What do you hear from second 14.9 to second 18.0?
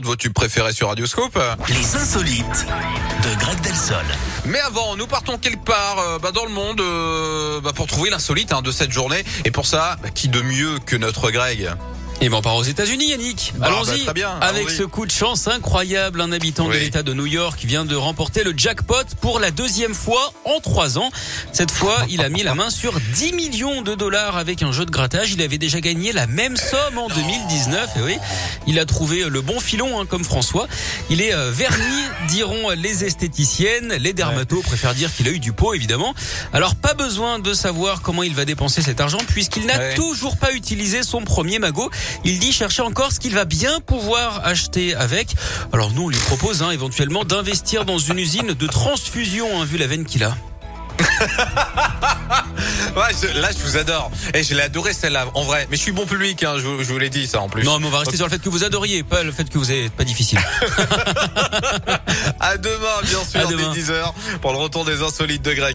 de chance incroyable, un habitant de l'État de New York vient de